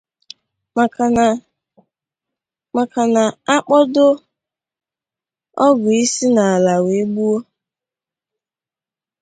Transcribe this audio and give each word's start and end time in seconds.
maka 2.83 3.03
na 3.15 3.23
a 3.53 3.55
kpodo 3.65 4.07
ọgụ 5.65 5.87
isi 6.03 6.25
n'ala 6.35 6.73
wee 6.85 7.05
gbuo 7.11 7.37